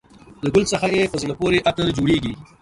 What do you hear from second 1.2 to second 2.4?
زړه پورې عطر جوړېږي.